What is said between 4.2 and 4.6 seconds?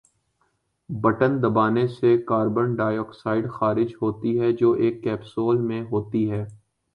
ہے